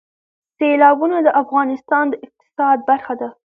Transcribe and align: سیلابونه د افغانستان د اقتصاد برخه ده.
سیلابونه 0.57 1.17
د 1.21 1.27
افغانستان 1.43 2.05
د 2.09 2.13
اقتصاد 2.25 2.77
برخه 2.89 3.13
ده. 3.21 3.29